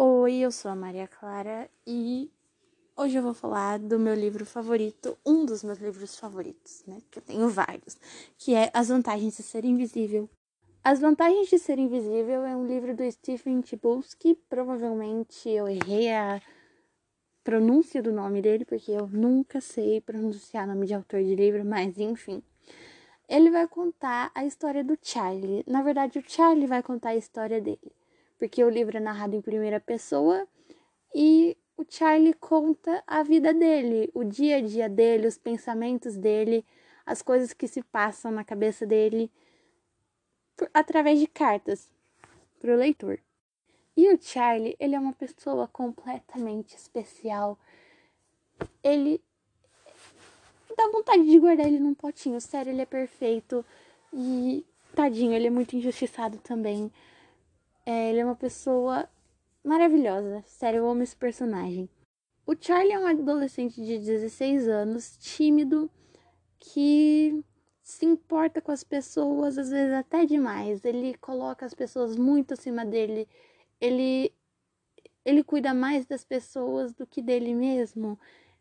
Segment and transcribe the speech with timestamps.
[0.00, 2.30] Oi, eu sou a Maria Clara e
[2.96, 7.02] hoje eu vou falar do meu livro favorito, um dos meus livros favoritos, né?
[7.10, 7.98] Que eu tenho vários,
[8.38, 10.30] que é As Vantagens de Ser Invisível.
[10.84, 16.40] As Vantagens de Ser Invisível é um livro do Stephen Chbosky, provavelmente eu errei a
[17.42, 21.98] pronúncia do nome dele, porque eu nunca sei pronunciar nome de autor de livro, mas
[21.98, 22.40] enfim.
[23.28, 25.64] Ele vai contar a história do Charlie.
[25.66, 27.97] Na verdade, o Charlie vai contar a história dele
[28.38, 30.46] porque o livro é narrado em primeira pessoa
[31.14, 36.64] e o Charlie conta a vida dele, o dia a dia dele, os pensamentos dele,
[37.04, 39.30] as coisas que se passam na cabeça dele
[40.56, 41.90] por, através de cartas
[42.60, 43.20] para o leitor.
[43.96, 47.58] E o Charlie, ele é uma pessoa completamente especial.
[48.82, 49.20] Ele
[50.76, 52.40] dá vontade de guardar ele num potinho.
[52.40, 53.64] Sério, ele é perfeito.
[54.12, 54.64] E
[54.94, 56.92] tadinho, ele é muito injustiçado também.
[57.88, 59.08] É, ele é uma pessoa
[59.64, 60.44] maravilhosa.
[60.44, 61.88] Sério, eu amo esse personagem.
[62.46, 65.90] O Charlie é um adolescente de 16 anos, tímido,
[66.58, 67.42] que
[67.82, 70.84] se importa com as pessoas, às vezes até demais.
[70.84, 73.26] Ele coloca as pessoas muito acima dele.
[73.80, 74.34] Ele,
[75.24, 78.20] ele cuida mais das pessoas do que dele mesmo.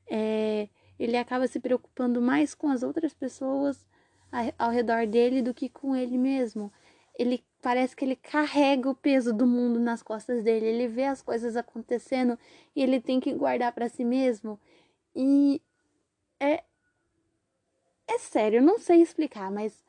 [0.09, 3.85] É, ele acaba se preocupando mais com as outras pessoas
[4.57, 6.71] ao redor dele do que com ele mesmo.
[7.17, 10.67] Ele parece que ele carrega o peso do mundo nas costas dele.
[10.67, 12.37] Ele vê as coisas acontecendo
[12.75, 14.59] e ele tem que guardar para si mesmo.
[15.15, 15.61] E
[16.39, 16.63] é
[18.07, 19.83] é sério, eu não sei explicar, mas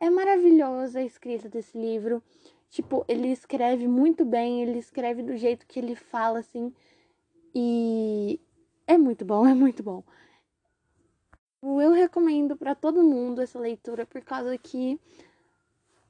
[0.00, 2.22] é maravilhosa a escrita desse livro.
[2.70, 6.72] Tipo, ele escreve muito bem, ele escreve do jeito que ele fala assim.
[7.54, 8.40] E
[8.86, 10.04] é muito bom, é muito bom.
[11.62, 15.00] Eu recomendo para todo mundo essa leitura por causa que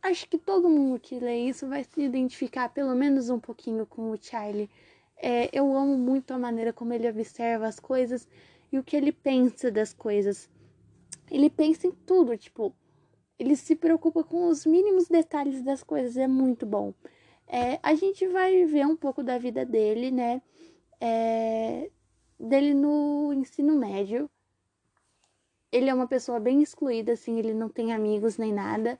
[0.06, 4.12] Acho que todo mundo que lê isso vai se identificar pelo menos um pouquinho com
[4.12, 4.70] o Charlie.
[5.16, 8.28] É, eu amo muito a maneira como ele observa as coisas
[8.70, 10.48] e o que ele pensa das coisas.
[11.28, 12.72] Ele pensa em tudo, tipo,
[13.36, 16.94] ele se preocupa com os mínimos detalhes das coisas, é muito bom.
[17.48, 20.40] É, a gente vai ver um pouco da vida dele, né?
[21.00, 21.90] É,
[22.38, 24.30] dele no ensino médio.
[25.72, 28.96] Ele é uma pessoa bem excluída, assim, ele não tem amigos nem nada.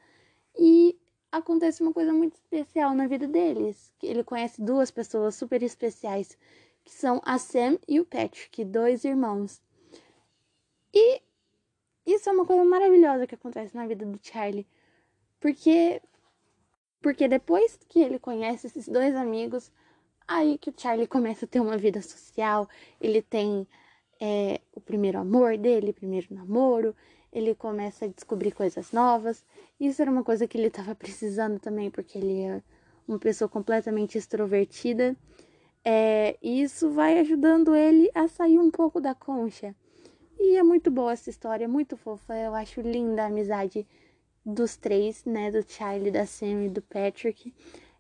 [0.59, 0.99] E
[1.31, 3.93] acontece uma coisa muito especial na vida deles.
[4.03, 6.37] Ele conhece duas pessoas super especiais,
[6.85, 9.61] que são a Sam e o Patrick, dois irmãos.
[10.95, 11.21] E
[12.07, 14.67] isso é uma coisa maravilhosa que acontece na vida do Charlie.
[15.41, 16.01] Porque
[17.03, 19.71] porque depois que ele conhece esses dois amigos,
[20.27, 22.69] aí que o Charlie começa a ter uma vida social,
[23.01, 23.67] ele tem
[24.21, 26.97] é, o primeiro amor dele, primeiro namoro,
[27.33, 29.45] ele começa a descobrir coisas novas.
[29.79, 32.63] Isso era uma coisa que ele estava precisando também, porque ele é
[33.07, 35.17] uma pessoa completamente extrovertida.
[35.85, 39.75] É, e isso vai ajudando ele a sair um pouco da concha.
[40.39, 42.35] E é muito boa essa história, muito fofa.
[42.35, 43.87] Eu acho linda a amizade
[44.45, 45.51] dos três, né?
[45.51, 47.55] Do Charlie, da Sam e do Patrick.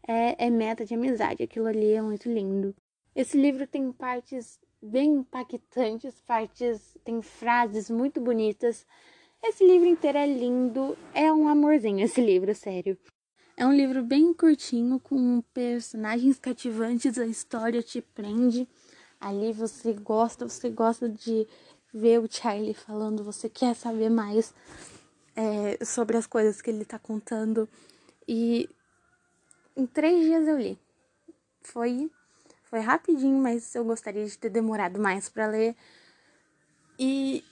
[0.06, 1.42] É, é meta de amizade.
[1.42, 2.74] Aquilo ali é muito lindo.
[3.14, 8.86] Esse livro tem partes bem impactantes, partes, tem frases muito bonitas.
[9.48, 12.98] Esse livro inteiro é lindo, é um amorzinho esse livro, sério.
[13.56, 18.68] É um livro bem curtinho, com personagens cativantes, a história te prende.
[19.20, 21.46] Ali você gosta, você gosta de
[21.94, 24.52] ver o Charlie falando, você quer saber mais
[25.36, 27.68] é, sobre as coisas que ele tá contando.
[28.26, 28.68] E
[29.76, 30.76] em três dias eu li.
[31.62, 32.10] Foi,
[32.64, 35.76] foi rapidinho, mas eu gostaria de ter demorado mais para ler.
[36.98, 37.44] E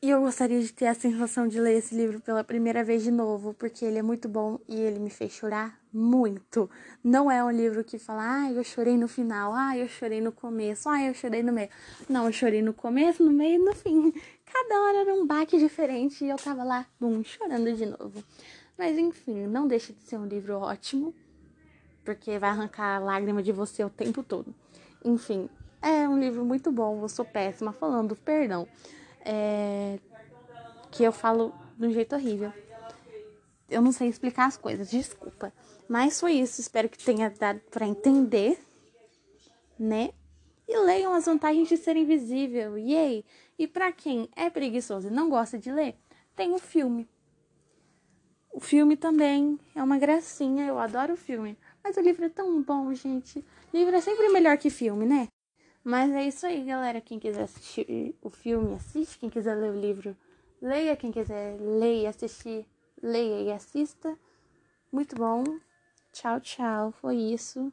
[0.00, 3.10] e eu gostaria de ter a sensação de ler esse livro pela primeira vez de
[3.10, 6.70] novo, porque ele é muito bom e ele me fez chorar muito.
[7.02, 10.30] Não é um livro que fala, ah, eu chorei no final, ah, eu chorei no
[10.30, 11.68] começo, ah, eu chorei no meio.
[12.08, 14.12] Não, eu chorei no começo, no meio e no fim.
[14.46, 18.22] Cada hora era um baque diferente e eu tava lá, bum, chorando de novo.
[18.78, 21.12] Mas enfim, não deixa de ser um livro ótimo,
[22.04, 24.54] porque vai arrancar a lágrima de você o tempo todo.
[25.04, 25.50] Enfim,
[25.82, 28.68] é um livro muito bom, eu sou péssima falando, perdão
[29.24, 29.98] é,
[30.90, 32.52] que eu falo de um jeito horrível.
[33.68, 35.52] Eu não sei explicar as coisas, desculpa.
[35.88, 38.58] Mas foi isso, espero que tenha dado para entender,
[39.78, 40.10] né?
[40.66, 43.24] E leiam as vantagens de ser invisível, yay!
[43.58, 45.96] E para quem é preguiçoso e não gosta de ler,
[46.36, 47.08] tem o filme.
[48.52, 51.56] O filme também é uma gracinha, eu adoro o filme.
[51.82, 53.44] Mas o livro é tão bom, gente.
[53.72, 55.28] Livro é sempre melhor que filme, né?
[55.84, 57.00] Mas é isso aí, galera.
[57.00, 59.18] Quem quiser assistir o filme, assiste.
[59.18, 60.16] Quem quiser ler o livro,
[60.60, 60.96] leia.
[60.96, 62.66] Quem quiser ler e assistir,
[63.02, 64.18] leia e assista.
[64.92, 65.44] Muito bom.
[66.12, 66.92] Tchau, tchau.
[66.92, 67.72] Foi isso.